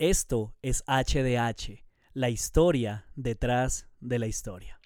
[0.00, 4.78] Esto es HDH, la historia detrás de la historia.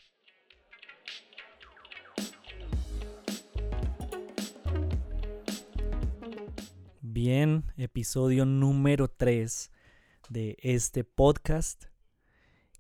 [7.03, 9.71] Bien, episodio número 3
[10.31, 11.85] de este podcast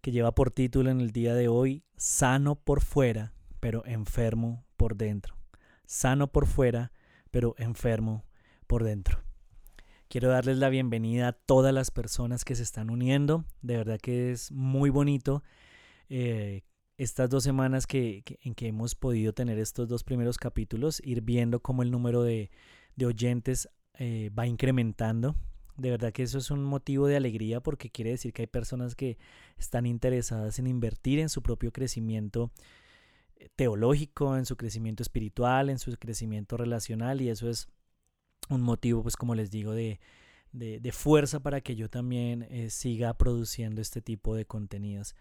[0.00, 4.96] que lleva por título en el día de hoy Sano por fuera, pero enfermo por
[4.96, 5.36] dentro.
[5.84, 6.92] Sano por fuera,
[7.30, 8.24] pero enfermo
[8.66, 9.22] por dentro.
[10.12, 13.46] Quiero darles la bienvenida a todas las personas que se están uniendo.
[13.62, 15.42] De verdad que es muy bonito
[16.10, 16.64] eh,
[16.98, 21.60] estas dos semanas que, en que hemos podido tener estos dos primeros capítulos, ir viendo
[21.60, 22.50] cómo el número de,
[23.02, 25.34] oyentes eh, va incrementando.
[25.78, 28.94] De verdad que eso es un motivo de alegría porque quiere decir que hay personas
[28.94, 29.16] que
[29.56, 32.52] están interesadas en invertir en su propio crecimiento
[33.36, 37.70] eh, teológico, en su crecimiento espiritual, en su crecimiento relacional y eso es
[38.48, 40.00] un motivo, pues como les digo, de,
[40.52, 45.14] de, fuerza para que yo también eh, siga produciendo este tipo de contenidos.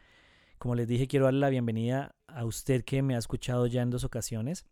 [0.58, 3.90] Como les dije, quiero darle la bienvenida a usted que me ha escuchado ya en
[3.90, 4.66] dos ocasiones.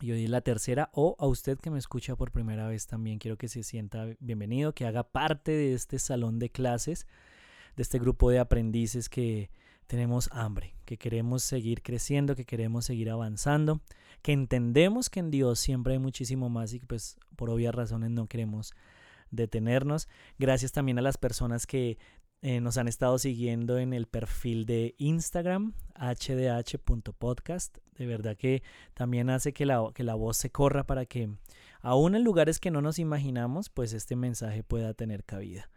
[0.00, 3.18] Y hoy es la tercera, o a usted que me escucha por primera vez también.
[3.18, 7.06] Quiero que se sienta bienvenido, que haga parte de este salón de clases,
[7.74, 9.50] de este grupo de aprendices que
[9.88, 13.80] tenemos hambre, que queremos seguir creciendo, que queremos seguir avanzando,
[14.22, 18.10] que entendemos que en Dios siempre hay muchísimo más y que pues por obvias razones
[18.10, 18.72] no queremos
[19.30, 20.08] detenernos.
[20.38, 21.98] Gracias también a las personas que
[22.40, 27.78] eh, nos han estado siguiendo en el perfil de Instagram, hdh.podcast.
[27.96, 28.62] De verdad que
[28.94, 31.30] también hace que la, que la voz se corra para que
[31.80, 35.68] aún en lugares que no nos imaginamos, pues este mensaje pueda tener cabida.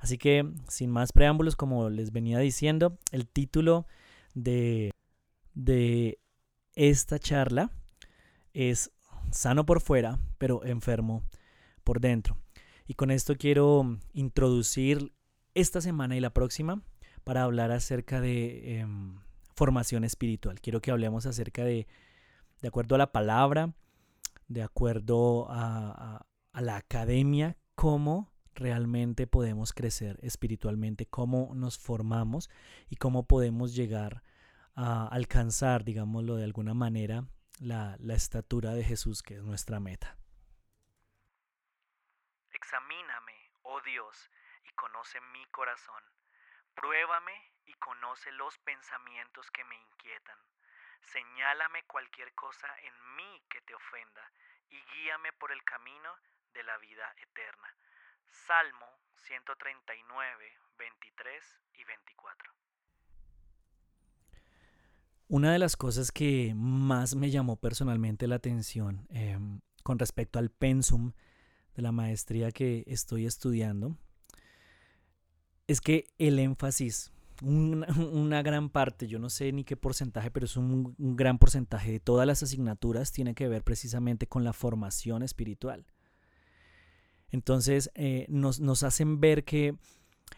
[0.00, 3.86] Así que, sin más preámbulos, como les venía diciendo, el título
[4.34, 4.90] de,
[5.54, 6.18] de
[6.74, 7.70] esta charla
[8.52, 8.90] es
[9.30, 11.24] Sano por fuera, pero enfermo
[11.84, 12.36] por dentro.
[12.86, 15.14] Y con esto quiero introducir
[15.54, 16.82] esta semana y la próxima
[17.24, 19.18] para hablar acerca de em,
[19.54, 20.60] formación espiritual.
[20.60, 21.86] Quiero que hablemos acerca de,
[22.60, 23.74] de acuerdo a la palabra,
[24.48, 32.50] de acuerdo a, a la academia, cómo realmente podemos crecer espiritualmente, cómo nos formamos
[32.90, 34.22] y cómo podemos llegar
[34.74, 37.24] a alcanzar, digámoslo de alguna manera,
[37.60, 40.16] la, la estatura de Jesús, que es nuestra meta.
[42.50, 44.30] Examíname, oh Dios,
[44.64, 46.02] y conoce mi corazón.
[46.74, 50.38] Pruébame y conoce los pensamientos que me inquietan.
[51.02, 54.32] Señálame cualquier cosa en mí que te ofenda
[54.70, 56.16] y guíame por el camino
[56.54, 57.76] de la vida eterna.
[58.26, 58.86] Salmo
[59.18, 62.52] 139, 23 y 24.
[65.32, 70.50] Una de las cosas que más me llamó personalmente la atención em, con respecto al
[70.50, 71.12] pensum
[71.74, 73.96] de la maestría que estoy estudiando
[75.66, 77.12] es que el énfasis,
[77.42, 82.00] una, gran parte, yo no sé ni qué porcentaje, pero es un gran porcentaje de
[82.00, 85.86] todas las asignaturas tiene que ver precisamente con la formación espiritual.
[87.30, 89.78] Entonces eh, nos, nos hacen ver que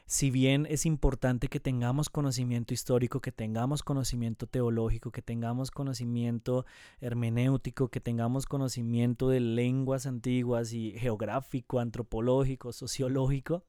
[0.07, 6.67] si bien es importante que tengamos conocimiento histórico, que tengamos conocimiento teológico, que tengamos conocimiento
[7.01, 13.65] hermenéutico, que tengamos conocimiento de lenguas antiguas y geográfico, antropológico, sociológico,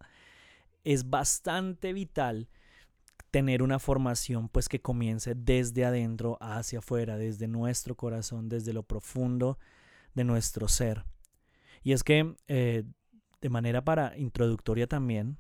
[0.84, 2.48] es bastante vital
[3.32, 8.84] tener una formación pues que comience desde adentro hacia afuera, desde nuestro corazón, desde lo
[8.84, 9.58] profundo
[10.14, 11.04] de nuestro ser.
[11.84, 12.84] Y es que eh,
[13.42, 15.38] de manera para introductoria también,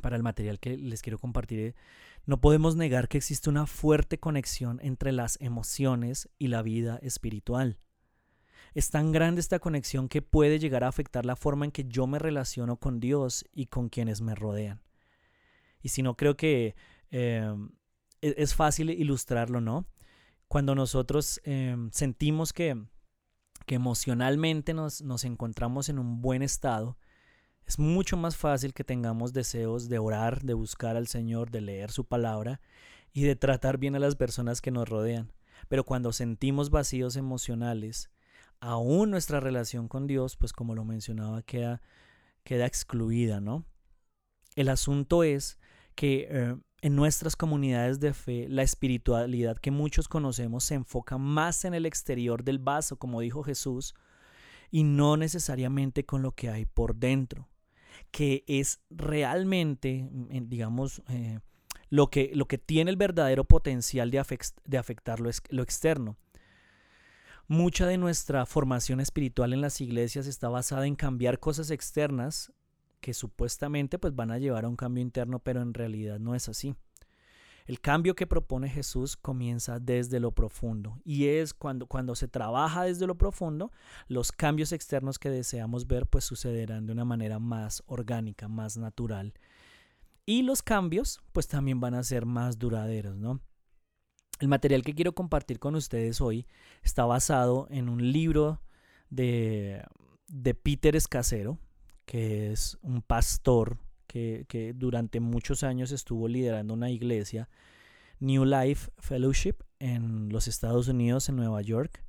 [0.00, 1.74] para el material que les quiero compartir,
[2.24, 7.78] no podemos negar que existe una fuerte conexión entre las emociones y la vida espiritual.
[8.74, 12.06] Es tan grande esta conexión que puede llegar a afectar la forma en que yo
[12.06, 14.82] me relaciono con Dios y con quienes me rodean.
[15.80, 16.74] Y si no, creo que
[17.10, 17.70] em,
[18.20, 19.86] e-, es fácil ilustrarlo, ¿no?
[20.48, 22.76] Cuando nosotros em, sentimos que,
[23.66, 26.98] que emocionalmente nos, nos encontramos en un buen estado,
[27.66, 31.90] es mucho más fácil que tengamos deseos de orar, de buscar al Señor, de leer
[31.90, 32.60] su palabra
[33.12, 35.32] y de tratar bien a las personas que nos rodean.
[35.68, 38.08] Pero cuando sentimos vacíos emocionales,
[38.60, 41.82] aún nuestra relación con Dios, pues como lo mencionaba, queda,
[42.44, 43.64] queda excluida, ¿no?
[44.54, 45.58] El asunto es
[45.96, 51.64] que eh, en nuestras comunidades de fe, la espiritualidad que muchos conocemos se enfoca más
[51.64, 53.94] en el exterior del vaso, como dijo Jesús,
[54.70, 57.48] y no necesariamente con lo que hay por dentro
[58.10, 61.40] que es realmente, mm, digamos, eh,
[61.90, 66.16] lo, que, lo que tiene el verdadero potencial de, afectar lo, lo externo.
[67.48, 72.52] Mucha de nuestra formación espiritual en las iglesias está basada en cambiar cosas externas
[73.00, 76.48] que supuestamente pues van a llevar a un cambio interno, pero en realidad no es
[76.48, 76.74] así.
[77.66, 82.84] El cambio que propone Jesús comienza desde lo profundo y es cuando, cuando se trabaja
[82.84, 83.72] desde lo profundo,
[84.06, 89.34] los cambios externos que deseamos ver pues sucederán de una manera más orgánica, más natural.
[90.24, 93.40] Y los cambios pues también van a ser más duraderos, ¿no?
[94.38, 96.46] El material que quiero compartir con ustedes hoy
[96.82, 98.60] está basado en un libro
[99.08, 99.82] de,
[100.28, 101.58] de Peter Escasero,
[102.04, 103.78] que es un pastor
[104.16, 107.48] que, durante muchos años estuvo liderando una iglesia,
[108.18, 112.02] New Life Fellowship, en los Estados Unidos, en Nueva York.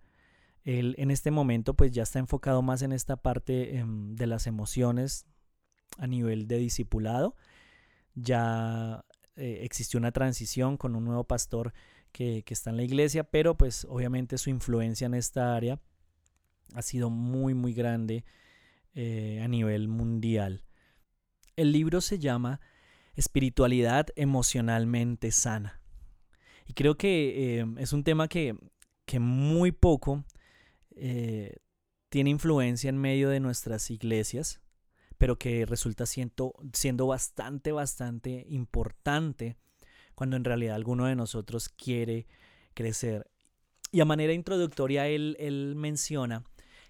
[0.63, 4.47] Él en este momento pues ya está enfocado más en esta parte em, de las
[4.47, 5.25] emociones
[5.97, 7.35] a nivel de discipulado.
[8.15, 9.05] Ya
[9.35, 11.73] eh, existió una transición con un nuevo pastor
[12.11, 15.79] que, está en la iglesia, pero pues obviamente su influencia en esta área
[16.73, 18.23] ha sido muy muy grande
[18.93, 20.66] eh, a nivel mundial.
[21.57, 22.61] El libro se llama
[23.15, 25.81] Espiritualidad emocionalmente sana.
[26.67, 28.55] Y creo que eh, es un tema que,
[29.19, 30.23] muy poco
[30.95, 31.55] eh,
[32.09, 34.61] tiene influencia en medio de nuestras iglesias,
[35.17, 39.57] pero que resulta siendo, siendo bastante, bastante importante
[40.13, 42.27] cuando en realidad alguno de nosotros quiere
[42.75, 43.31] crecer.
[43.91, 46.43] Y a manera introductoria él, él menciona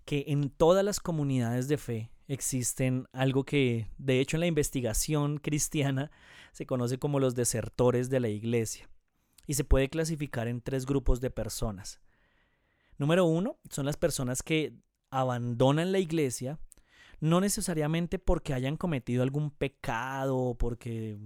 [0.03, 5.37] que en todas las comunidades de fe existen algo que, de hecho, en la investigación
[5.37, 6.11] cristiana
[6.51, 8.89] se conoce como los desertores de la iglesia
[9.45, 12.01] y se puede clasificar en tres grupos de personas.
[12.97, 14.73] Número uno, son las personas que
[15.09, 16.59] abandonan la iglesia,
[17.19, 21.17] no necesariamente porque hayan cometido algún pecado o porque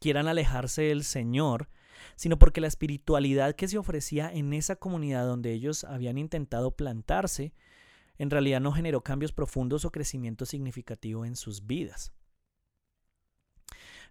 [0.00, 1.68] quieran alejarse del Señor,
[2.16, 7.52] sino porque la espiritualidad que se ofrecía en esa comunidad donde ellos habían intentado plantarse
[8.18, 12.12] en realidad no generó cambios profundos o crecimiento significativo en sus vidas.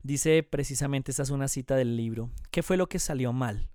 [0.04, 3.70] Dice precisamente, esta es una cita del libro, ¿qué fue lo que salió mal?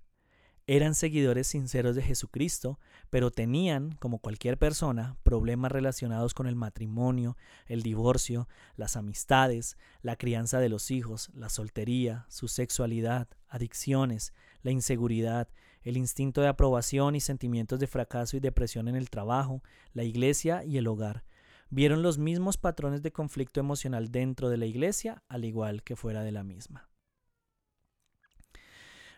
[0.65, 7.35] Eran seguidores sinceros de Jesucristo, pero tenían, como cualquier persona, problemas relacionados con el matrimonio,
[7.65, 8.47] el divorcio,
[8.77, 15.49] las amistades, la crianza de los hijos, la soltería, su sexualidad, adicciones, la inseguridad,
[15.83, 19.61] el instinto de aprobación y sentimientos de fracaso y depresión en el trabajo,
[19.93, 21.23] la iglesia y el hogar.
[21.69, 26.23] Vieron los mismos patrones de conflicto emocional dentro de la iglesia, al igual que fuera
[26.23, 26.89] de la misma.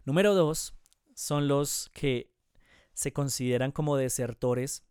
[0.05, 0.73] Número dos,
[1.15, 2.31] son los que
[2.93, 4.83] se consideran como desertores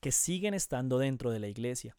[0.00, 1.96] que siguen estando dentro de la iglesia.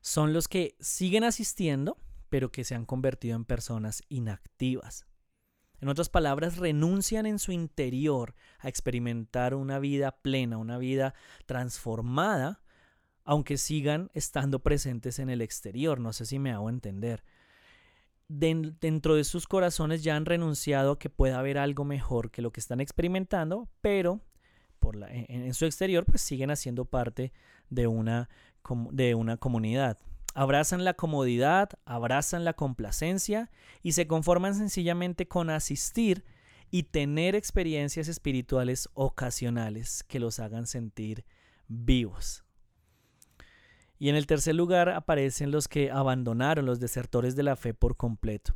[0.00, 1.96] Son los que siguen asistiendo,
[2.28, 5.06] pero que se han convertido en personas inactivas.
[5.82, 11.12] En otras palabras, renuncian en su interior a experimentar una vida plena, una vida
[11.44, 12.62] transformada,
[13.24, 15.98] aunque sigan estando presentes en el exterior.
[15.98, 17.24] No sé si me hago entender.
[18.28, 22.52] dentro de sus corazones ya han renunciado a que pueda haber algo mejor que lo
[22.52, 24.20] que están experimentando, pero
[25.08, 27.32] en, en, su exterior pues siguen haciendo parte
[27.70, 28.28] de una,
[28.92, 29.98] de una comunidad
[30.34, 33.50] abrazan la comodidad, abrazan la complacencia
[33.82, 36.24] y se conforman sencillamente con asistir
[36.70, 41.24] y tener experiencias espirituales ocasionales que los hagan sentir
[41.68, 42.44] vivos.
[43.98, 47.96] Y en el tercer lugar aparecen los que abandonaron los desertores de la fe por
[47.96, 48.54] completo.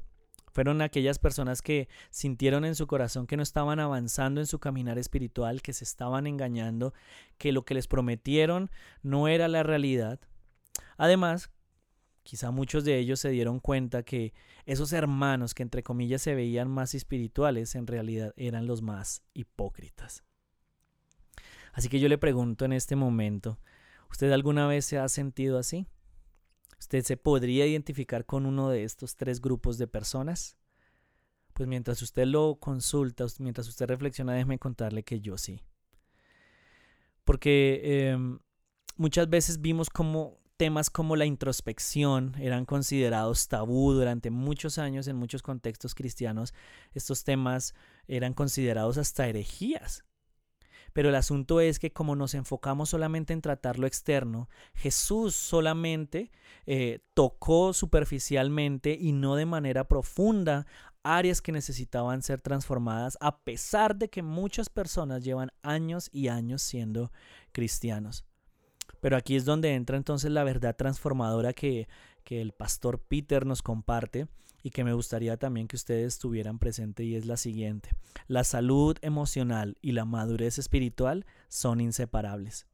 [0.50, 4.98] Fueron aquellas personas que sintieron en su corazón que no estaban avanzando en su caminar
[4.98, 6.94] espiritual, que se estaban engañando,
[7.36, 8.70] que lo que les prometieron
[9.02, 10.18] no era la realidad.
[10.96, 11.50] Además,
[12.26, 16.68] Quizá muchos de ellos se dieron cuenta que esos hermanos que entre comillas se veían
[16.68, 20.25] más espirituales en realidad eran los más hipócritas.
[21.73, 23.61] Así que yo le pregunto en este momento,
[24.11, 25.87] ¿usted alguna vez se ha sentido así?
[26.80, 30.56] ¿Usted se podría identificar con uno de estos tres grupos de personas?
[31.52, 35.62] Pues mientras usted lo consulta, mientras usted reflexiona, déjeme contarle que yo sí.
[37.25, 38.40] Porque em,
[38.97, 45.16] muchas veces vimos como temas como la introspección eran considerados tabú durante muchos años en
[45.16, 46.54] muchos contextos cristianos.
[46.92, 47.75] Estos temas
[48.08, 50.04] eran considerados hasta herejías.
[50.92, 56.30] Pero el asunto es que como nos enfocamos solamente en tratar lo externo, Jesús solamente
[56.64, 60.66] eh, tocó superficialmente y no de manera profunda
[61.02, 66.62] áreas que necesitaban ser transformadas, a pesar de que muchas personas llevan años y años
[66.62, 67.12] siendo
[67.52, 68.25] cristianos.
[69.00, 71.88] Pero aquí es donde entra entonces la verdad transformadora que,
[72.28, 74.26] el pastor Peter nos comparte
[74.62, 77.90] y que me gustaría también que ustedes tuvieran presente y es la siguiente.
[78.26, 82.66] La salud emocional y la madurez espiritual son inseparables.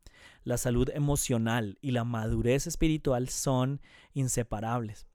[0.44, 3.82] La salud emocional y la madurez espiritual son
[4.14, 5.06] inseparables.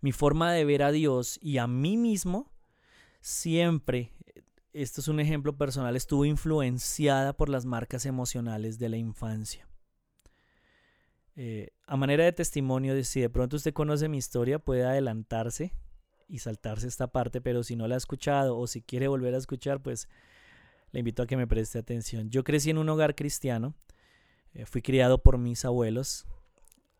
[0.00, 2.50] Mi forma de ver a Dios y a mí mismo
[3.20, 4.12] siempre,
[4.72, 9.68] esto es un ejemplo personal, estuvo influenciada por las marcas emocionales de la infancia.
[11.40, 15.72] Eh, a manera de testimonio, si de pronto usted conoce mi historia, puede adelantarse
[16.26, 19.38] y saltarse esta parte, pero si no la ha escuchado o si quiere volver a
[19.38, 20.08] escuchar, pues
[20.90, 22.28] le invito a que me preste atención.
[22.28, 23.76] Yo crecí en un hogar cristiano,
[24.52, 26.26] eh, fui criado por mis abuelos,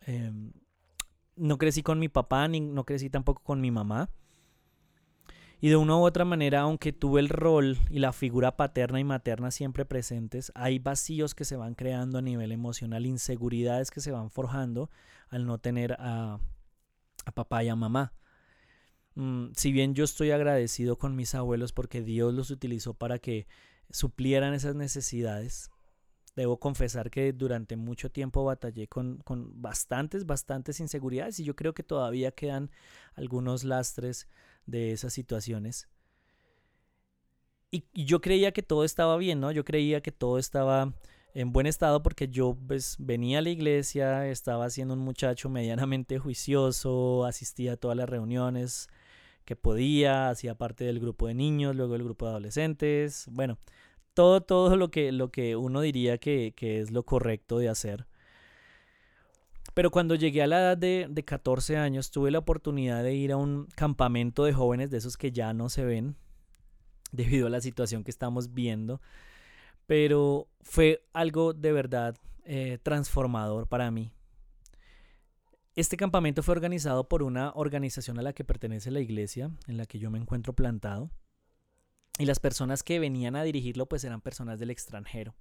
[0.02, 0.52] em,
[1.34, 4.08] no crecí con mi papá, ni no crecí tampoco con mi mamá.
[5.60, 9.04] Y de una u otra manera, aunque tuve el rol y la figura paterna y
[9.04, 14.12] materna siempre presentes, hay vacíos que se van creando a nivel emocional, inseguridades que se
[14.12, 14.88] van forjando
[15.30, 16.38] al no tener a,
[17.34, 18.12] papá y a mamá.
[19.16, 23.48] Mm, si bien yo estoy agradecido con mis abuelos porque Dios los utilizó para que
[23.90, 25.70] suplieran esas necesidades,
[26.36, 31.74] debo confesar que durante mucho tiempo batallé con, con bastantes, bastantes inseguridades y yo creo
[31.74, 32.70] que todavía quedan
[33.16, 34.28] algunos lastres
[34.68, 35.88] de esas situaciones.
[37.70, 39.50] Y, yo creía que todo estaba bien, ¿no?
[39.50, 40.94] Yo creía que todo estaba
[41.34, 46.18] en buen estado porque yo pues, venía a la iglesia, estaba siendo un muchacho medianamente
[46.18, 48.88] juicioso, asistía a todas las reuniones
[49.44, 53.58] que podía, hacía parte del grupo de niños, luego el grupo de adolescentes, bueno,
[54.14, 58.07] todo, todo lo que, lo que uno diría que, que es lo correcto de hacer.
[59.74, 63.32] Pero cuando llegué a la edad de, de 14 años, tuve la oportunidad de ir
[63.32, 66.16] a un campamento de jóvenes, de esos que ya no se ven,
[67.12, 69.00] debido a la situación que estamos viendo.
[69.86, 74.12] Pero fue algo de verdad eh, transformador para mí.
[75.78, 79.86] Este campamento fue organizado por una organización a la que pertenece la iglesia, en la
[79.86, 81.12] que yo me encuentro plantado.
[82.18, 85.36] Y las personas que venían a dirigirlo pues eran personas del extranjero.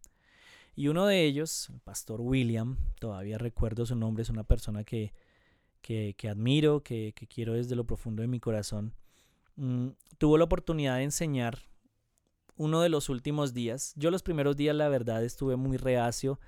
[0.78, 5.12] Y uno de ellos, el pastor William, todavía recuerdo su nombre, es una persona que,
[5.82, 8.94] que, admiro, que, quiero desde lo profundo de mi corazón,
[9.56, 9.88] mm,
[10.20, 11.58] tuvo la oportunidad de enseñar
[12.58, 13.94] uno de los últimos días.
[13.96, 16.40] Yo los primeros días, la verdad, estuve muy reacio,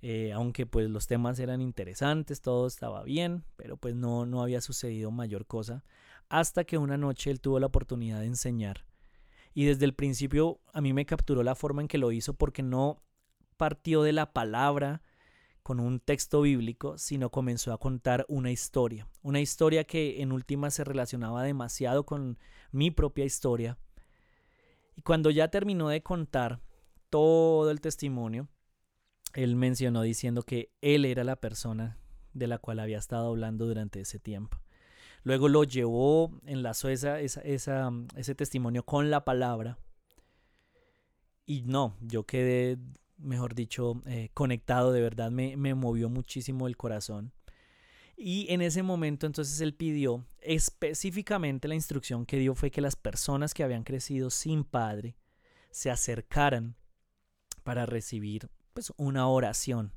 [0.00, 4.62] eh, aunque pues los temas eran interesantes, todo estaba bien, pero pues no, no había
[4.62, 5.84] sucedido mayor cosa,
[6.30, 8.86] hasta que una noche él tuvo la oportunidad de enseñar.
[9.52, 12.62] Y desde el principio a mí me capturó la forma en que lo hizo porque
[12.62, 13.02] no
[13.60, 15.02] partió de la palabra
[15.62, 19.06] con un texto bíblico, sino comenzó a contar una historia.
[19.20, 22.38] Una historia que en última se relacionaba demasiado con
[22.72, 23.76] mi propia historia.
[24.96, 26.62] Y cuando ya terminó de contar
[27.10, 28.48] todo el testimonio,
[29.34, 31.98] él mencionó diciendo que él era la persona
[32.32, 34.58] de la cual había estado hablando durante ese tiempo.
[35.22, 39.76] Luego lo llevó, enlazó esa, esa, ese testimonio con la palabra.
[41.44, 42.78] Y no, yo quedé
[43.20, 47.32] mejor dicho, eh, conectado, de verdad me, me movió muchísimo el corazón.
[48.16, 52.96] Y en ese momento entonces él pidió específicamente la instrucción que dio fue que las
[52.96, 55.16] personas que habían crecido sin padre
[55.70, 56.76] se acercaran
[57.62, 59.92] para recibir pues una oración.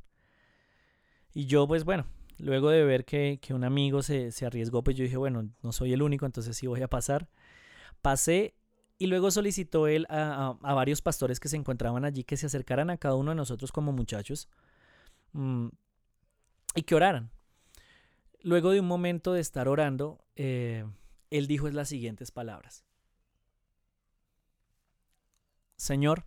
[1.33, 2.05] Y yo pues bueno,
[2.37, 5.71] luego de ver que, que un amigo se, se, arriesgó, pues yo dije, bueno, no
[5.71, 7.29] soy el único, entonces sí voy a pasar.
[8.01, 8.55] Pasé
[9.03, 12.95] y luego solicitó él a, varios pastores que se encontraban allí que se acercaran a
[12.95, 14.47] cada uno de nosotros como muchachos
[15.33, 15.67] mm,
[16.75, 17.29] y que oraran.
[18.43, 20.85] Luego de un momento de estar orando, eh,
[21.31, 22.85] él dijo las siguientes palabras.
[25.75, 26.25] Señor,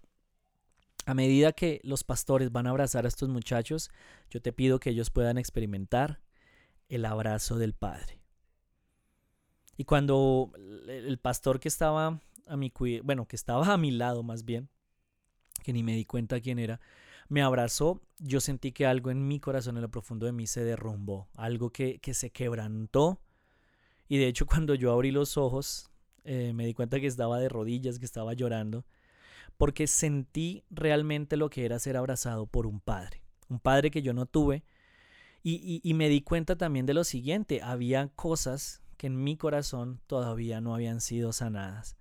[1.06, 3.90] a medida que los pastores van a abrazar a estos muchachos,
[4.28, 6.20] yo te pido que ellos puedan experimentar
[6.90, 8.20] el abrazo del Padre.
[9.78, 12.72] Y cuando el pastor que estaba a mi
[13.02, 14.68] bueno, que estaba a mi lado más bien,
[15.62, 16.80] que ni me di cuenta quién era,
[17.28, 20.62] me abrazó, yo sentí que algo en mi corazón, en lo profundo de mí, se
[20.62, 23.20] derrumbó, algo que, que se quebrantó.
[24.08, 25.90] Y de hecho cuando yo abrí los ojos,
[26.24, 28.84] eh, me di cuenta que estaba de rodillas, que estaba llorando,
[29.56, 34.12] porque sentí realmente lo que era ser abrazado por un padre, un padre que yo
[34.12, 34.64] no tuve.
[35.42, 40.00] Y, y me di cuenta también de lo siguiente, había cosas que en mi corazón
[40.08, 41.96] todavía no habían sido sanadas.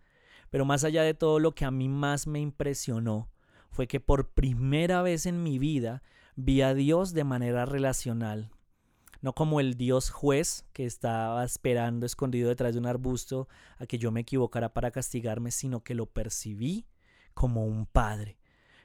[0.56, 3.30] Pero más allá de todo, lo que a mí más me impresionó
[3.72, 6.02] fue que por primera vez en mi vida
[6.38, 8.52] vi a Dios de manera relacional.
[9.20, 13.98] No como el Dios juez que estaba esperando escondido detrás de un arbusto a que
[13.98, 16.86] yo me equivocara para castigarme, sino que lo percibí
[17.34, 18.40] como un padre,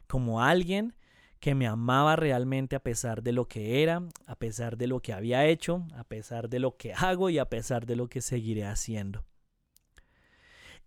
[0.08, 0.96] como alguien
[1.38, 5.12] que me amaba realmente a pesar de lo que era, a pesar de lo que
[5.12, 8.66] había hecho, a pesar de lo que hago y a pesar de lo que seguiré
[8.66, 9.24] haciendo.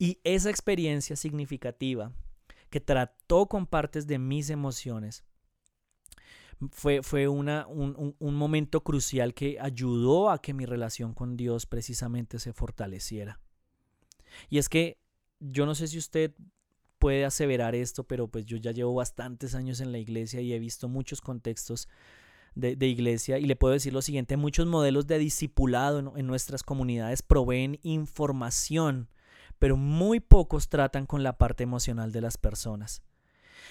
[0.03, 2.11] Y esa experiencia significativa
[2.69, 5.23] que trató con partes de mis emociones,
[6.71, 11.65] fue, fue una, un, un momento crucial que ayudó a que mi relación con Dios
[11.65, 13.39] precisamente se fortaleciera.
[14.49, 14.97] Y es que
[15.39, 16.33] yo no sé si usted
[16.99, 20.59] puede aseverar esto, pero pues yo ya llevo bastantes años en la iglesia y he
[20.59, 21.87] visto muchos contextos
[22.55, 27.21] de, iglesia y le puedo decir lo siguiente, muchos modelos de discipulado en, nuestras comunidades
[27.21, 29.09] proveen información,
[29.63, 33.01] pero muy pocos tratan con la parte emocional de las personas.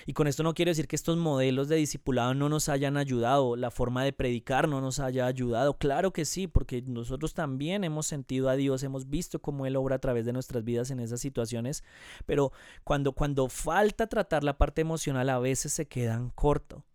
[0.07, 3.57] Y con esto no quiero decir que estos modelos de discipulado no nos hayan ayudado,
[3.57, 5.77] la forma de predicar no nos haya ayudado.
[5.77, 9.97] Claro que sí, porque nosotros también hemos sentido a Dios, hemos visto cómo Él obra
[9.97, 11.85] a través de nuestras vidas en esas situaciones,
[12.25, 12.53] pero
[12.85, 16.87] cuando, cuando falta tratar la parte emocional a veces se quedan corto,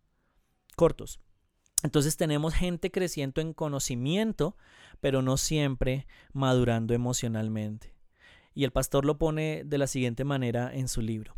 [0.75, 1.19] cortos.
[1.83, 4.57] Entonces tenemos gente creciendo en conocimiento,
[5.01, 7.96] pero no siempre madurando emocionalmente.
[8.57, 11.35] Y el pastor lo pone de la siguiente manera en su libro.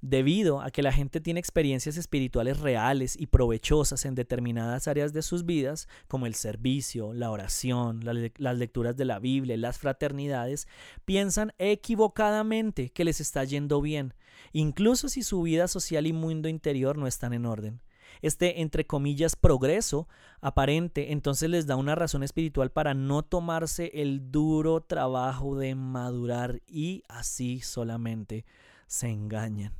[0.00, 5.22] Debido a que la gente tiene experiencias espirituales reales y provechosas en determinadas áreas de
[5.22, 10.68] sus vidas, como el servicio, la oración, las lecturas de la Biblia, las fraternidades,
[11.04, 14.14] piensan equivocadamente que les está yendo bien,
[14.52, 17.80] incluso si su vida social y mundo interior no están en orden
[18.22, 20.08] este, entre comillas, progreso
[20.40, 26.62] aparente, entonces les da una razón espiritual para no tomarse el duro trabajo de madurar
[26.66, 28.44] y así solamente
[28.86, 29.72] se engañan.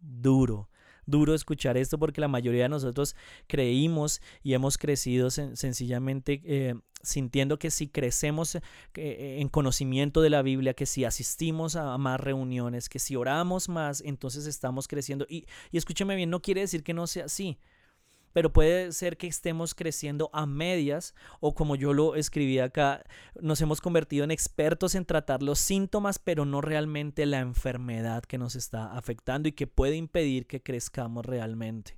[0.00, 0.68] Duro,
[1.06, 7.58] duro escuchar esto porque la mayoría de nosotros creímos y hemos crecido sencillamente eh, sintiendo
[7.58, 12.88] que si crecemos eh, en conocimiento de la Biblia, que si asistimos a más reuniones,
[12.88, 15.26] que si oramos más, entonces estamos creciendo.
[15.28, 17.58] Y, y escúcheme bien, no quiere decir que no sea así
[18.34, 23.04] pero puede ser que estemos creciendo a medias o como yo lo escribí acá,
[23.40, 28.36] nos hemos convertido en expertos en tratar los síntomas, pero no realmente la enfermedad que
[28.36, 31.96] nos está afectando y que puede impedir que crezcamos realmente.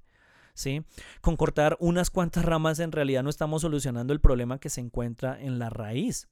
[0.53, 0.85] ¿Sí?
[1.21, 5.39] Con cortar unas cuantas ramas en realidad no estamos solucionando el problema que se encuentra
[5.41, 6.29] en la raíz.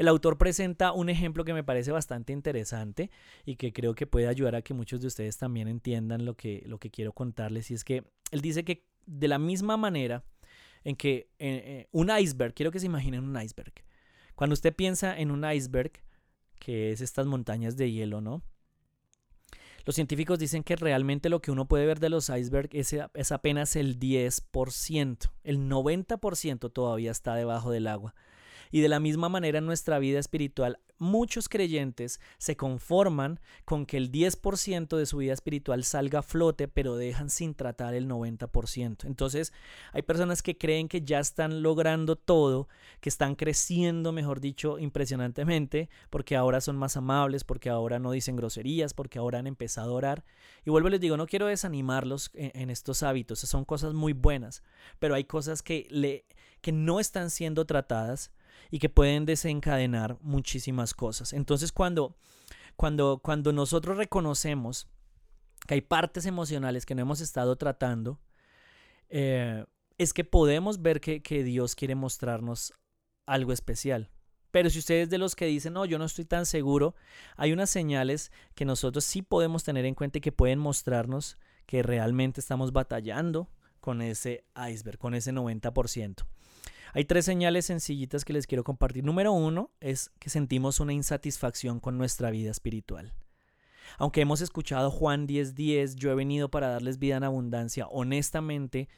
[0.00, 3.10] El autor presenta un ejemplo que me parece bastante interesante
[3.44, 6.62] y que creo que puede ayudar a que muchos de ustedes también entiendan lo que,
[6.64, 7.70] lo que quiero contarles.
[7.70, 10.24] Y es que él dice que de la misma manera
[10.84, 13.74] en que eh, eh, un iceberg, quiero que se imaginen un iceberg.
[14.36, 15.92] Cuando usted piensa en un iceberg,
[16.58, 18.42] que es estas montañas de hielo, ¿no?
[19.84, 23.32] Los científicos dicen que realmente lo que uno puede ver de los icebergs es, es
[23.32, 25.30] apenas el 10%.
[25.44, 28.14] El 90% todavía está debajo del agua.
[28.70, 33.96] Y de la misma manera en nuestra vida espiritual, muchos creyentes se conforman con que
[33.96, 39.06] el 10% de su vida espiritual salga a flote, pero dejan sin tratar el 90%.
[39.06, 39.52] Entonces,
[39.92, 42.68] hay personas que creen que ya están logrando todo,
[43.00, 48.36] que están creciendo, mejor dicho, impresionantemente, porque ahora son más amables, porque ahora no dicen
[48.36, 50.24] groserías, porque ahora han empezado a orar.
[50.64, 54.62] Y vuelvo les digo, no quiero desanimarlos en, en estos hábitos, son cosas muy buenas,
[54.98, 56.26] pero hay cosas que, le,
[56.60, 58.30] que no están siendo tratadas
[58.70, 61.32] y que pueden desencadenar muchísimas cosas.
[61.32, 62.16] Entonces cuando,
[62.76, 64.88] cuando, cuando nosotros reconocemos
[65.66, 68.18] que hay partes emocionales que no hemos estado tratando,
[69.08, 69.64] eh,
[69.98, 72.72] es que podemos ver que, que Dios quiere mostrarnos
[73.26, 74.10] algo especial.
[74.50, 76.94] Pero si ustedes de los que dicen, no, yo no estoy tan seguro,
[77.36, 81.82] hay unas señales que nosotros sí podemos tener en cuenta y que pueden mostrarnos que
[81.82, 83.48] realmente estamos batallando
[83.80, 86.26] con ese iceberg, con ese 90%.
[86.92, 89.04] Hay tres señales sencillitas que les quiero compartir.
[89.04, 93.12] Número uno es que sentimos una insatisfacción con nuestra vida espiritual.
[93.98, 98.88] Aunque hemos escuchado Juan 10:10, yo he venido para darles vida en abundancia, honestamente,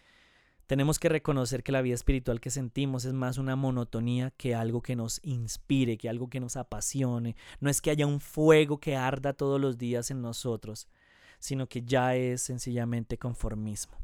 [0.66, 4.80] tenemos que reconocer que la vida espiritual que sentimos es más una monotonía que algo
[4.80, 7.36] que nos inspire, que algo que nos apasione.
[7.60, 10.88] No es que haya un fuego que arda todos los días en nosotros,
[11.38, 13.98] sino que ya es sencillamente conformismo.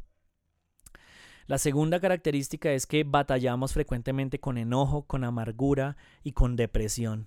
[1.49, 7.27] La segunda característica es que batallamos frecuentemente con enojo, con amargura y con depresión.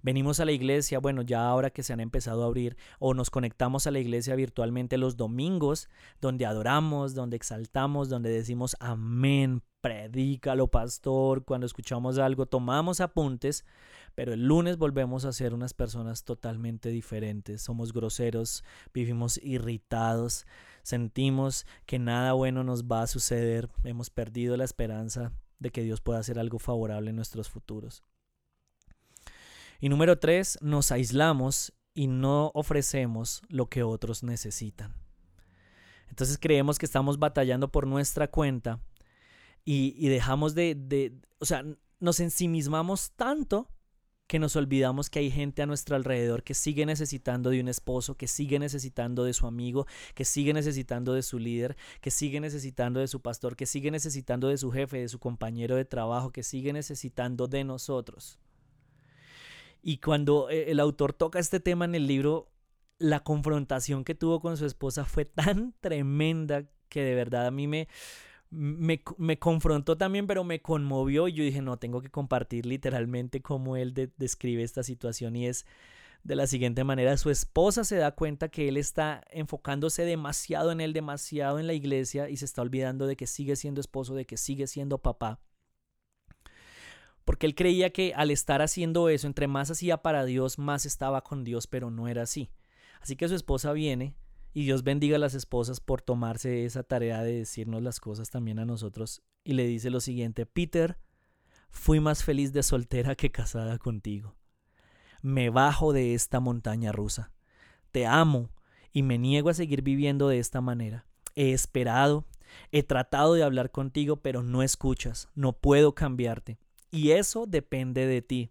[0.00, 3.28] Venimos a la iglesia, bueno, ya ahora que se han empezado a abrir, o nos
[3.28, 5.90] conectamos a la iglesia virtualmente los domingos,
[6.22, 13.66] donde adoramos, donde exaltamos, donde decimos amén, predícalo, pastor, cuando escuchamos algo, tomamos apuntes,
[14.14, 17.60] pero el lunes volvemos a ser unas personas totalmente diferentes.
[17.60, 20.46] Somos groseros, vivimos irritados,
[20.84, 26.00] sentimos que nada bueno nos va a suceder, hemos perdido la esperanza de que Dios
[26.00, 28.04] pueda hacer algo favorable en nuestros futuros.
[29.80, 34.94] Y número tres, nos aislamos y no ofrecemos lo que otros necesitan.
[36.08, 38.80] Entonces creemos que estamos batallando por nuestra cuenta
[39.64, 41.64] y, dejamos de, de, o sea,
[41.98, 43.68] nos ensimismamos tanto
[44.26, 48.16] que nos olvidamos que hay gente a nuestro alrededor que sigue necesitando de un esposo,
[48.16, 53.00] que sigue necesitando de su amigo, que sigue necesitando de su líder, que sigue necesitando
[53.00, 56.42] de su pastor, que sigue necesitando de su jefe, de su compañero de trabajo, que
[56.42, 58.38] sigue necesitando de nosotros.
[59.82, 62.50] Y cuando eh, el autor toca este tema en el libro,
[62.98, 67.66] la confrontación que tuvo con su esposa fue tan tremenda que de verdad a mí
[67.66, 67.88] me,
[68.54, 73.42] me, me, confrontó también, pero me conmovió y yo dije, no, tengo que compartir literalmente
[73.42, 75.66] cómo él describe esta situación y es
[76.22, 80.80] de la siguiente manera, su esposa se da cuenta que él está enfocándose demasiado en
[80.80, 84.24] él, demasiado en la iglesia y se está olvidando de que sigue siendo esposo, de
[84.24, 85.38] que sigue siendo papá.
[87.26, 91.22] Porque él creía que al estar haciendo eso, entre más hacía para Dios, más estaba
[91.22, 92.50] con Dios, pero no era así.
[93.00, 94.14] Así que su esposa viene
[94.54, 98.60] y Dios bendiga a las esposas por tomarse esa tarea de decirnos las cosas también
[98.60, 99.20] a nosotros.
[99.42, 100.96] Y le dice lo siguiente, Peter,
[101.70, 104.36] fui más feliz de soltera que casada contigo.
[105.22, 107.32] Me bajo de esta montaña rusa.
[107.90, 108.50] Te amo
[108.92, 111.04] y me niego a seguir viviendo de esta manera.
[111.34, 112.24] He esperado,
[112.70, 116.58] he tratado de hablar contigo, pero no escuchas, no puedo cambiarte.
[116.92, 118.50] Y eso depende de ti.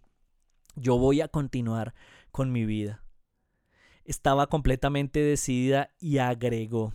[0.76, 1.94] Yo voy a continuar
[2.30, 3.03] con mi vida
[4.04, 6.92] estaba completamente decidida y agregó,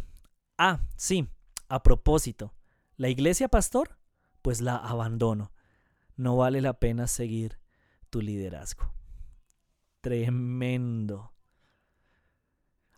[0.58, 1.28] ah, sí,
[1.68, 2.54] a propósito,
[2.98, 3.98] ¿la iglesia pastor?
[4.42, 5.52] Pues la abandono.
[6.16, 7.60] No vale la pena seguir
[8.10, 8.94] tu liderazgo.
[10.02, 11.34] Tremendo.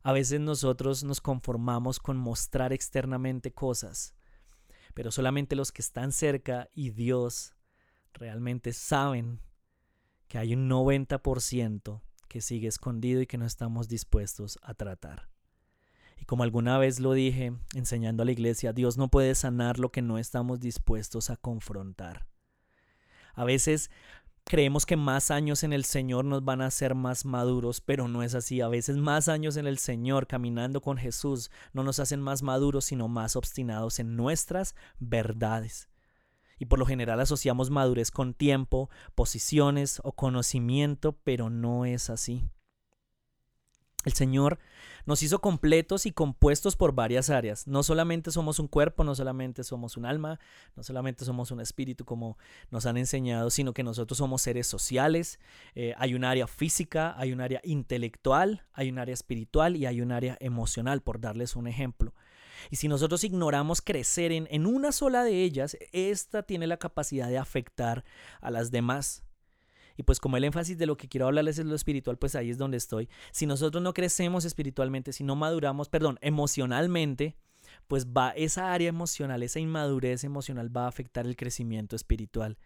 [0.04, 4.16] A veces nosotros nos conformamos con mostrar externamente cosas,
[4.94, 7.54] pero solamente los que están cerca y Dios
[8.14, 9.40] realmente saben
[10.28, 15.28] que hay un 90% que sigue escondido y que no estamos dispuestos a tratar.
[16.18, 19.92] Y como alguna vez lo dije enseñando a la iglesia, Dios no puede sanar lo
[19.92, 22.26] que no estamos dispuestos a confrontar.
[23.34, 23.92] A veces
[24.46, 28.24] creemos que más años en el Señor nos van a hacer más maduros, pero no
[28.24, 28.62] es así.
[28.62, 32.86] A veces más años en el Señor caminando con Jesús no nos hacen más maduros,
[32.86, 35.91] sino más obstinados en nuestras verdades
[36.62, 42.46] y por lo general asociamos madurez con tiempo, posiciones o conocimiento, pero no es así.
[44.06, 44.60] El Señor
[45.08, 47.66] nos hizo completos y compuestos por varias áreas.
[47.66, 50.40] No solamente somos un cuerpo, no solamente somos un alma,
[50.76, 52.38] no solamente somos un espíritu como
[52.70, 55.40] nos han enseñado, sino que nosotros somos seres sociales.
[55.74, 60.00] Eh, hay un área física, hay un área intelectual, hay un área espiritual y hay
[60.02, 62.14] un área emocional, por darles un ejemplo.
[62.70, 67.28] Y si nosotros ignoramos crecer en, en una sola de ellas, esta tiene la capacidad
[67.28, 68.04] de afectar
[68.42, 69.24] a las demás.
[69.98, 72.50] Y pues como el énfasis de lo que quiero hablarles es lo espiritual, pues ahí
[72.50, 73.10] es donde estoy.
[73.32, 77.36] Si nosotros no crecemos espiritualmente, si no maduramos, perdón, emocionalmente,
[77.88, 82.58] pues va esa área emocional, esa inmadurez emocional va a afectar el crecimiento espiritual.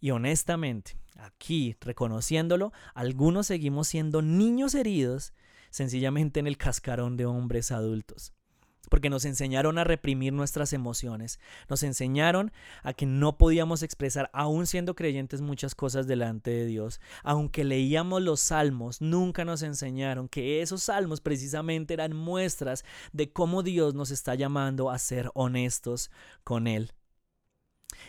[0.00, 5.32] Y honestamente, aquí, reconociéndolo, algunos seguimos siendo niños heridos
[5.70, 8.35] sencillamente en el cascarón de hombres adultos
[8.88, 14.66] porque nos enseñaron a reprimir nuestras emociones, nos enseñaron a que no podíamos expresar, aún
[14.66, 17.00] siendo creyentes, muchas cosas delante de Dios.
[17.22, 23.62] Aunque leíamos los salmos, nunca nos enseñaron que esos salmos precisamente eran muestras de cómo
[23.62, 26.10] Dios nos está llamando a ser honestos
[26.44, 26.92] con Él.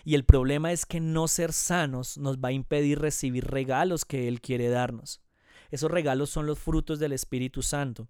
[0.04, 4.28] Y el problema es que no ser sanos nos va a impedir recibir regalos que
[4.28, 5.22] Él quiere darnos.
[5.70, 8.08] Esos regalos son los frutos del Espíritu Santo.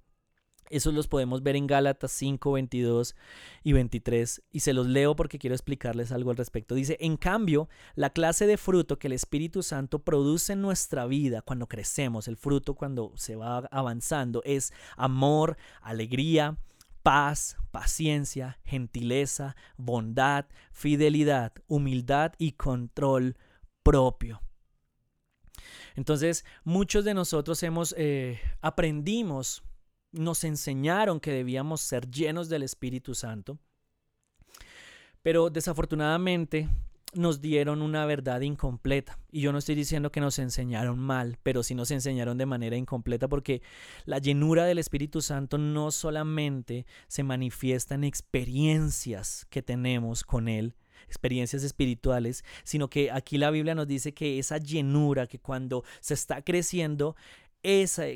[0.70, 3.16] Esos los podemos ver en Gálatas 5, 22
[3.64, 6.76] y 23 y se los leo porque quiero explicarles algo al respecto.
[6.76, 11.42] Dice, en cambio, la clase de fruto que el Espíritu Santo produce en nuestra vida
[11.42, 16.58] cuando crecemos, el fruto cuando se va avanzando, es amor, alegría,
[17.04, 23.38] paz, paciencia, gentileza, bondad, fidelidad, humildad y control
[23.84, 24.42] propio.
[25.96, 29.64] Entonces, muchos de nosotros hemos eh, aprendimos
[30.12, 33.60] nos enseñaron que debíamos ser llenos del Espíritu Santo,
[35.22, 36.70] pero desafortunadamente
[37.14, 39.20] nos dieron una verdad incompleta.
[39.32, 42.76] Y yo no estoy diciendo que nos enseñaron mal, pero sí nos enseñaron de manera
[42.76, 43.62] incompleta porque
[44.06, 50.76] la llenura del Espíritu Santo no solamente se manifiesta en experiencias que tenemos con Él,
[51.08, 56.14] experiencias espirituales, sino que aquí la Biblia nos dice que esa llenura que cuando se
[56.14, 57.16] está creciendo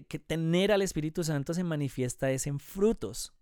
[0.07, 3.33] que tener al Espíritu Santo se manifiesta es en frutos.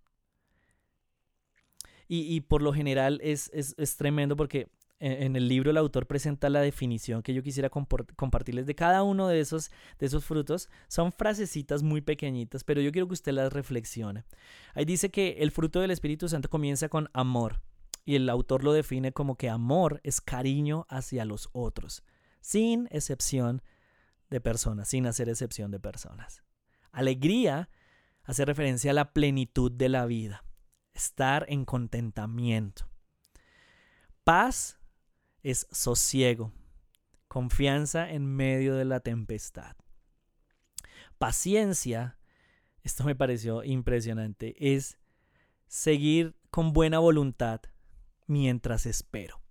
[2.12, 3.52] Y, por lo general es,
[3.96, 4.68] tremendo porque
[5.00, 9.28] en, el libro el autor presenta la definición que yo quisiera compartirles de cada uno
[9.28, 9.70] de esos,
[10.00, 10.70] de esos frutos.
[10.88, 14.24] Son frasecitas muy pequeñitas, pero yo quiero que usted las reflexione.
[14.74, 17.62] Ahí dice que el fruto del Espíritu Santo comienza con amor.
[18.04, 22.02] Y el autor lo define como que amor es cariño hacia los otros,
[22.42, 23.62] sin excepción
[24.30, 26.44] de personas, sin hacer excepción de personas.
[26.92, 27.70] Alegría
[28.24, 30.44] hace referencia a la plenitud de la vida,
[30.94, 32.90] estar en contentamiento.
[34.24, 34.80] Paz
[35.42, 36.54] es sosiego,
[37.28, 39.76] confianza en medio de la tempestad.
[41.18, 42.18] Paciencia,
[42.84, 44.98] esto me pareció impresionante, es
[45.68, 47.62] seguir con buena voluntad
[48.28, 49.42] mientras espero.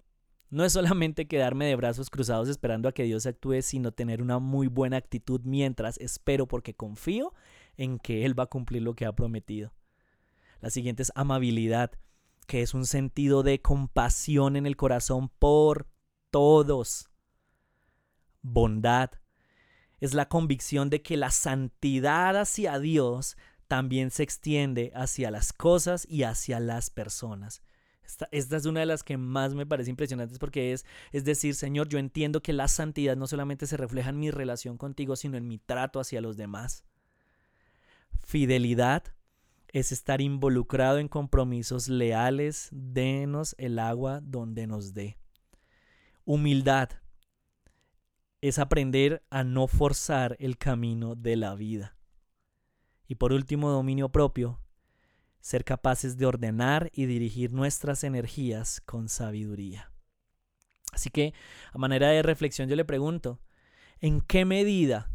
[0.50, 4.38] No es solamente quedarme de brazos cruzados esperando a que Dios actúe, sino tener una
[4.38, 7.34] muy buena actitud mientras espero porque confío
[7.76, 9.72] en que Él va a cumplir lo que ha prometido.
[10.60, 11.92] La siguiente es amabilidad,
[12.46, 15.86] que es un sentido de compasión en el corazón por
[16.30, 17.10] todos.
[18.40, 19.10] Bondad
[20.00, 26.06] es la convicción de que la santidad hacia Dios también se extiende hacia las cosas
[26.08, 27.62] y hacia las personas.
[28.08, 31.88] Esta, es una de las que más me parece impresionantes porque es, es decir, Señor,
[31.88, 35.46] yo entiendo que la santidad no solamente se refleja en mi relación contigo, sino en
[35.46, 36.84] mi trato hacia los demás.
[38.24, 39.04] Fidelidad
[39.68, 45.18] es estar involucrado en compromisos leales, denos el agua donde nos dé.
[46.24, 46.88] Humildad
[48.40, 51.96] es aprender a no forzar el camino de la vida.
[53.06, 54.60] Y por último, dominio propio
[55.48, 59.90] ser capaces de ordenar y dirigir nuestras energías con sabiduría.
[60.92, 61.32] Así que,
[61.72, 63.40] a manera de reflexión, yo le pregunto,
[64.02, 65.10] ¿en qué medida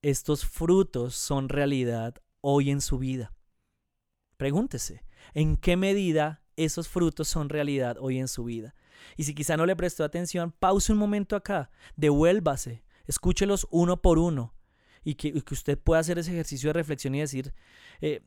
[0.00, 3.34] estos frutos son realidad hoy en su vida?
[4.38, 5.04] Pregúntese,
[5.34, 8.74] ¿en qué medida esos frutos son realidad hoy en su vida?
[9.18, 14.18] Y si quizá no le prestó atención, pause un momento acá, devuélvase, escúchelos uno por
[14.18, 14.54] uno
[15.04, 17.52] y que, usted pueda hacer ese ejercicio de reflexión y decir,
[18.00, 18.22] eh,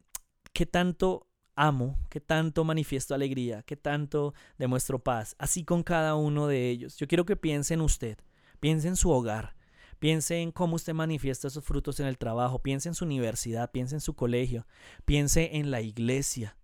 [0.53, 1.30] qué tanto
[1.61, 6.97] amo, qué tanto manifiesto alegría, qué tanto demuestro paz, así con cada uno de ellos.
[6.97, 8.17] Yo quiero que piense en usted,
[8.59, 9.55] piense en su hogar,
[9.99, 13.95] piense en cómo usted manifiesta esos frutos en el trabajo, piense en su universidad, piense
[13.95, 14.65] en su colegio,
[15.05, 16.57] piense en la iglesia.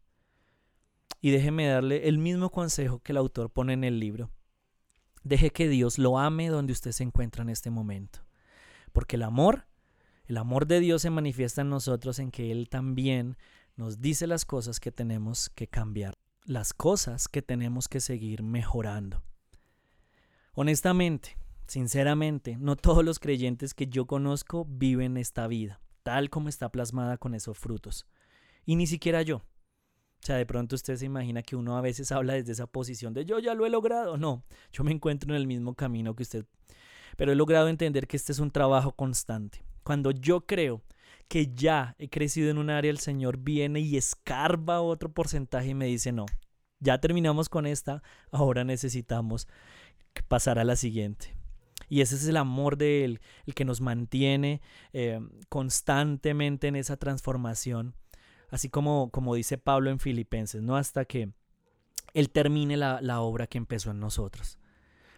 [1.21, 4.31] Y déjeme darle el mismo consejo que el autor pone en el libro.
[5.23, 8.21] Deje que Dios lo ame donde usted se encuentra en este momento.
[8.93, 9.67] Porque el amor,
[10.25, 13.37] el amor de Dios se manifiesta en nosotros en que Él también
[13.77, 19.21] nos dice las cosas que tenemos que cambiar, las cosas que tenemos que seguir mejorando.
[20.53, 21.37] Honestamente,
[21.67, 27.17] sinceramente, no todos los creyentes que yo conozco viven esta vida, tal como está plasmada
[27.17, 28.07] con esos frutos.
[28.65, 29.37] Y ni siquiera yo.
[29.37, 33.13] O sea, de pronto usted se imagina que uno a veces habla desde esa posición
[33.13, 34.17] de yo ya lo he logrado.
[34.17, 36.45] No, yo me encuentro en el mismo camino que usted.
[37.15, 39.63] Pero he logrado entender que este es un trabajo constante.
[39.83, 40.81] Cuando yo creo
[41.27, 45.73] que ya he crecido en un área, el Señor viene y escarba otro porcentaje y
[45.73, 46.25] me dice, no,
[46.79, 49.47] ya terminamos con esta, ahora necesitamos
[50.27, 51.35] pasar a la siguiente.
[51.89, 54.61] Y ese es el amor de Él, el que nos mantiene
[54.93, 57.95] eh, constantemente en esa transformación.
[58.49, 60.75] Así como, como dice Pablo en Filipenses, ¿no?
[60.75, 61.31] Hasta que
[62.13, 64.57] Él termine la, la obra que empezó en nosotros.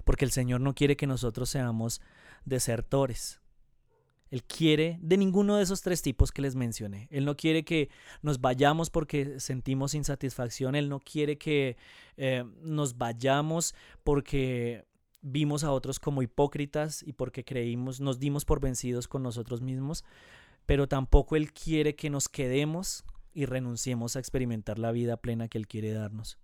[0.04, 2.02] Porque el Señor no quiere que nosotros seamos
[2.45, 3.41] desertores.
[4.29, 7.07] Él quiere de ninguno de esos tres tipos que les mencioné.
[7.11, 7.89] Él no quiere que
[8.21, 10.75] nos vayamos porque sentimos insatisfacción.
[10.75, 11.77] Él no quiere que
[12.17, 14.85] eh, nos vayamos porque
[15.21, 20.03] vimos a otros como hipócritas y porque creímos, nos dimos por vencidos con nosotros mismos.
[20.65, 25.57] Pero tampoco Él quiere que nos quedemos y renunciemos a experimentar la vida plena que
[25.57, 26.37] Él quiere darnos.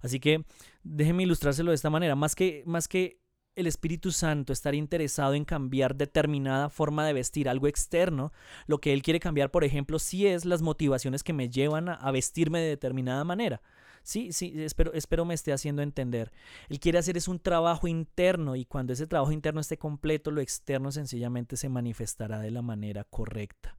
[0.00, 0.44] Así que
[0.82, 2.14] déjenme ilustrárselo de esta manera.
[2.14, 3.20] Más que, más que
[3.56, 8.32] el Espíritu Santo estar interesado en cambiar determinada forma de vestir, algo externo,
[8.66, 12.10] lo que Él quiere cambiar, por ejemplo, sí es las motivaciones que me llevan a,
[12.10, 13.62] vestirme de determinada manera.
[14.02, 16.30] Sí, sí, espero, espero me esté haciendo entender.
[16.68, 20.40] Él quiere hacer es un trabajo interno y cuando ese trabajo interno esté completo, lo
[20.40, 23.76] externo sencillamente se manifestará de la manera correcta.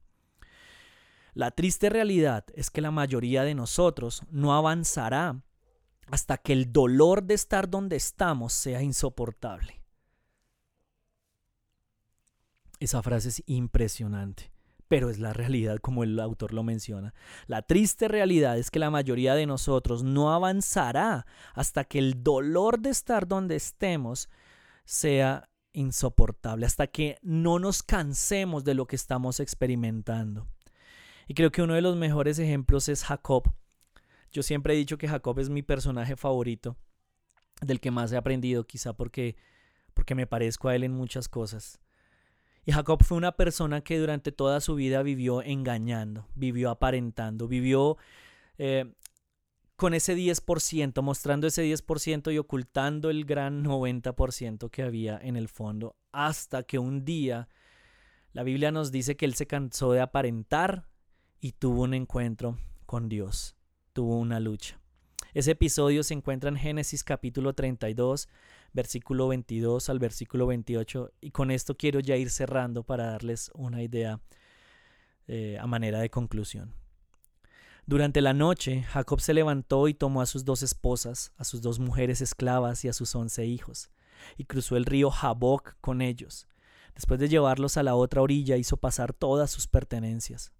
[1.34, 5.40] La triste realidad es que la mayoría de nosotros no avanzará
[6.10, 9.80] hasta que el dolor de estar donde estamos sea insoportable.
[12.80, 14.52] Esa frase es impresionante,
[14.86, 17.12] pero es la realidad como el autor lo menciona.
[17.46, 22.78] La triste realidad es que la mayoría de nosotros no avanzará hasta que el dolor
[22.78, 24.28] de estar donde estemos
[24.84, 30.46] sea insoportable, hasta que no nos cansemos de lo que estamos experimentando.
[31.26, 33.52] Y creo que uno de los mejores ejemplos es Jacob,
[34.32, 36.76] yo siempre he dicho que Jacob es mi personaje favorito,
[37.60, 39.36] del que más he aprendido, quizá porque,
[39.94, 41.80] porque me parezco a él en muchas cosas.
[42.64, 47.96] Y Jacob fue una persona que durante toda su vida vivió engañando, vivió aparentando, vivió
[48.58, 48.92] eh,
[49.76, 55.48] con ese 10%, mostrando ese 10% y ocultando el gran 90% que había en el
[55.48, 57.48] fondo, hasta que un día
[58.32, 60.88] La Biblia nos dice que él se cansó de aparentar
[61.40, 63.56] y tuvo un encuentro con Dios,
[63.98, 64.78] tuvo una lucha.
[65.34, 68.28] Ese episodio se encuentra en Génesis capítulo 32,
[68.72, 73.82] versículo 22 al versículo 28, y con esto quiero ya ir cerrando para darles una
[73.82, 74.20] idea
[75.26, 76.76] eh, a manera de conclusión.
[77.86, 81.80] Durante la noche, Jacob se levantó y tomó a sus dos esposas, a sus dos
[81.80, 83.90] mujeres esclavas y a sus once hijos,
[84.36, 86.46] y cruzó el río Jaboc con ellos.
[86.94, 90.52] Después de llevarlos a la otra orilla, hizo pasar todas sus pertenencias.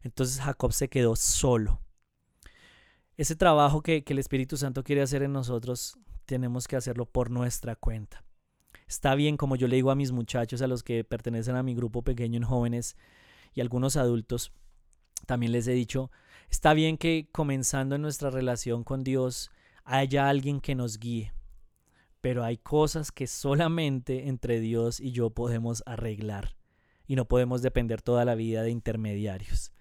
[0.00, 1.80] Entonces Jacob se quedó solo.
[3.16, 7.30] Ese trabajo que, que el Espíritu Santo quiere hacer en nosotros, tenemos que hacerlo por
[7.30, 8.24] nuestra cuenta.
[8.86, 11.74] Está bien, como yo le digo a mis muchachos, a los que pertenecen a mi
[11.74, 12.96] grupo pequeño en jóvenes
[13.54, 14.52] y algunos adultos,
[15.26, 16.10] también les he dicho,
[16.50, 19.50] está bien que comenzando en nuestra relación con Dios
[19.84, 21.32] haya alguien que nos guíe,
[22.20, 26.56] pero hay cosas que solamente entre Dios y yo podemos arreglar
[27.06, 29.72] y no podemos depender toda la vida de intermediarios.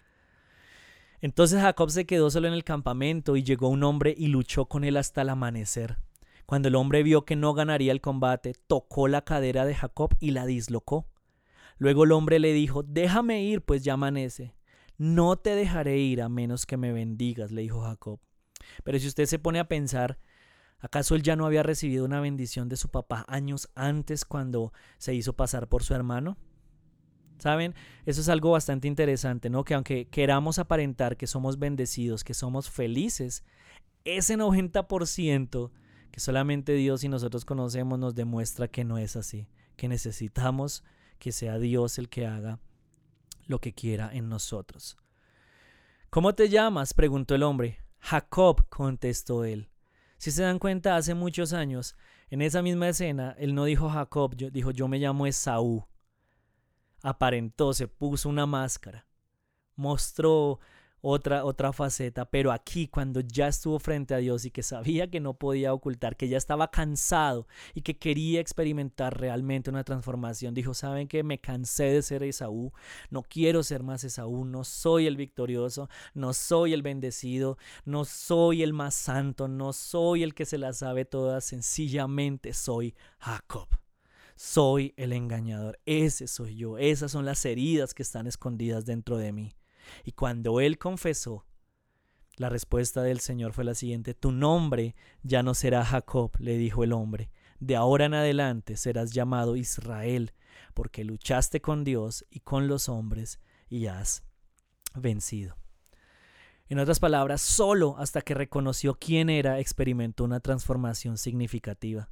[1.22, 4.84] Entonces Jacob se quedó solo en el campamento y llegó un hombre y luchó con
[4.84, 5.98] él hasta el amanecer.
[6.48, 10.32] Cuando el hombre vio que no ganaría el combate, tocó la cadera de Jacob y
[10.32, 11.08] la dislocó.
[11.78, 14.56] Luego el hombre le dijo, déjame ir, pues ya amanece.
[14.98, 18.20] No te dejaré ir a menos que me bendigas, le dijo Jacob.
[18.84, 20.20] Pero si usted se pone a pensar,
[20.80, 25.14] ¿acaso él ya no había recibido una bendición de su papá años antes cuando se
[25.14, 26.38] hizo pasar por su hermano?
[27.42, 27.74] ¿Saben?
[28.06, 29.64] Eso es algo bastante interesante, ¿no?
[29.64, 33.44] Que aunque queramos aparentar que somos bendecidos, que somos felices,
[34.06, 35.72] ese 90%
[36.12, 40.84] que solamente Dios y nosotros conocemos nos demuestra que no es así, que necesitamos
[41.18, 42.60] que sea Dios el que haga
[43.48, 44.96] lo que quiera en nosotros.
[46.12, 46.94] ¿Cómo te llamas?
[46.94, 47.80] preguntó el hombre.
[47.98, 49.68] Jacob, contestó él.
[50.18, 51.96] Si se dan cuenta, hace muchos años,
[52.30, 55.88] en esa misma escena, él no dijo Jacob, dijo yo me llamo Esaú
[57.04, 59.08] aparentó, se puso una máscara,
[59.76, 60.60] mostró
[61.02, 65.20] otra, otra faceta, pero aquí cuando ya estuvo frente a Dios y que sabía que
[65.20, 70.74] no podía ocultar, que ya estaba cansado y que quería experimentar realmente una transformación, dijo,
[70.74, 72.72] ¿saben que Me cansé de ser Esaú,
[73.10, 78.64] no quiero ser más Esaú, no soy el victorioso, no soy el bendecido, no soy
[78.64, 83.81] el más santo, no soy el que se la sabe todas, sencillamente soy Jacob
[84.36, 89.32] soy el engañador, ese soy yo, esas son las heridas que están escondidas dentro de
[89.32, 89.54] mí.
[90.04, 91.46] Y cuando él confesó,
[92.38, 96.84] la respuesta del Señor fue la siguiente, tu nombre ya no será Jacob, le dijo
[96.84, 100.34] el hombre, de ahora en adelante serás llamado Israel,
[100.74, 103.40] porque luchaste con Dios y con los hombres
[103.70, 104.24] y has
[104.96, 105.56] vencido.
[106.70, 112.10] En otras palabras, solo hasta que reconoció quién era experimentó una transformación significativa.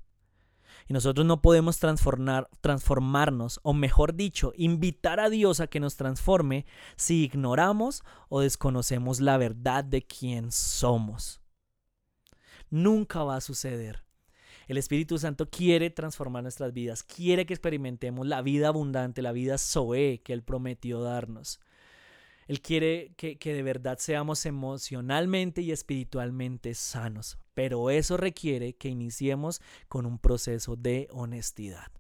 [0.88, 5.96] Y nosotros no podemos transformar, transformarnos, o mejor dicho, invitar a Dios a que nos
[5.96, 6.65] transforme
[6.96, 11.42] si ignoramos o desconocemos la verdad de quién somos.
[12.70, 14.04] Nunca va a suceder.
[14.68, 19.58] El Espíritu Santo quiere transformar nuestras vidas, quiere que experimentemos la vida abundante, la vida
[19.58, 21.60] Zoe que Él prometió darnos.
[22.49, 29.62] Él quiere que, de verdad seamos emocionalmente y espiritualmente sanos, pero eso requiere que iniciemos
[29.88, 31.91] con un proceso de honestidad,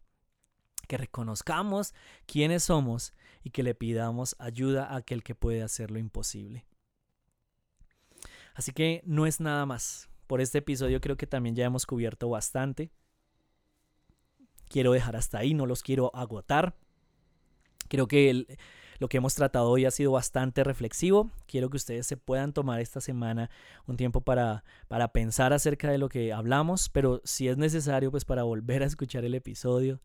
[0.87, 1.93] que reconozcamos
[2.25, 6.65] quiénes somos y que le pidamos ayuda a aquel que puede hacer lo imposible.
[8.55, 10.09] Así que no es nada más.
[10.25, 12.89] Por este episodio creo que también ya hemos cubierto bastante.
[14.67, 16.75] Quiero dejar hasta ahí, no los quiero agotar.
[17.87, 18.57] Creo que el,
[18.99, 21.31] lo que hemos tratado hoy ha sido bastante reflexivo.
[21.47, 23.49] Quiero que ustedes se puedan tomar esta semana
[23.87, 28.25] un tiempo para, para pensar acerca de lo que hablamos, pero si es necesario, pues
[28.25, 30.01] para volver a escuchar el episodio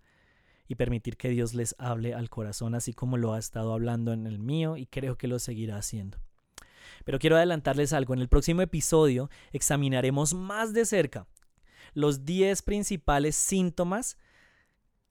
[0.68, 4.26] y permitir que Dios les hable al corazón, así como lo ha estado hablando en
[4.26, 6.18] el mío y creo que lo seguirá haciendo.
[7.04, 11.26] Pero quiero adelantarles algo, en el próximo episodio examinaremos más de cerca
[11.92, 14.16] los 10 principales síntomas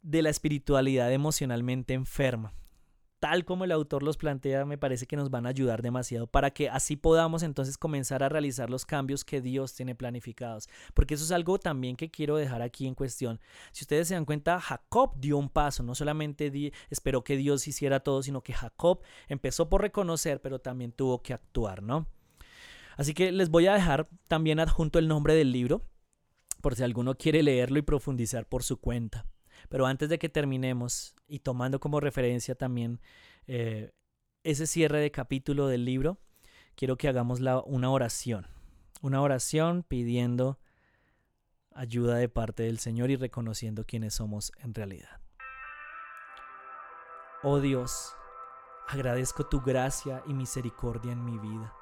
[0.01, 2.53] de la espiritualidad emocionalmente enferma
[3.23, 6.51] tal como el autor los plantea, me parece que nos van a ayudar demasiado para
[6.51, 10.67] que así podamos entonces comenzar a realizar los cambios que Dios tiene planificados.
[10.93, 13.39] Porque eso es algo también que quiero dejar aquí en cuestión.
[13.71, 18.01] Si ustedes se dan cuenta, Jacob dio un paso, no solamente esperó que Dios hiciera
[18.01, 18.99] todo, sino que Jacob
[19.29, 22.09] empezó por reconocer, pero también tuvo que actuar, ¿no?
[22.97, 25.85] Así que les voy a dejar también adjunto el nombre del libro,
[26.59, 29.25] por si alguno quiere leerlo y profundizar por su cuenta.
[29.69, 32.99] Pero antes de que terminemos y tomando como referencia también
[33.47, 33.91] eh,
[34.43, 36.19] ese cierre de capítulo del libro,
[36.75, 38.47] quiero que hagamos una oración.
[39.01, 40.59] Una oración pidiendo
[41.75, 45.21] ayuda de parte del Señor y reconociendo quiénes somos en realidad.
[47.41, 48.15] Oh Dios,
[48.87, 51.73] agradezco tu gracia y misericordia en mi vida.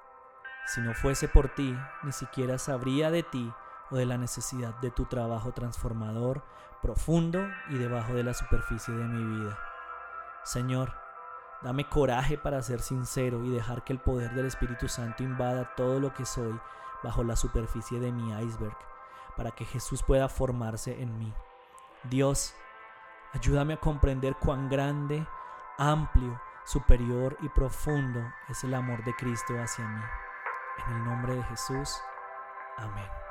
[0.65, 3.51] Si no fuese por ti, ni siquiera sabría de ti
[3.89, 6.43] o de la necesidad de tu trabajo transformador,
[6.81, 9.57] profundo y debajo de la superficie de mi vida.
[10.43, 10.93] Señor,
[11.61, 15.99] dame coraje para ser sincero y dejar que el poder del Espíritu Santo invada todo
[15.99, 16.59] lo que soy
[17.03, 18.77] bajo la superficie de mi iceberg,
[19.35, 21.33] para que Jesús pueda formarse en mí.
[22.03, 22.53] Dios,
[23.33, 25.25] ayúdame a comprender cuán grande,
[25.77, 30.01] amplio, superior y profundo es el amor de Cristo hacia mí.
[30.85, 32.01] En el nombre de Jesús.
[32.77, 33.30] Amén.